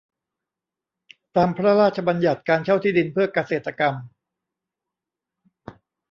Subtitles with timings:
[1.35, 3.95] ตาม พระราชบัญญัติการเช่าที่ดินเพื่อเกษตรกรรม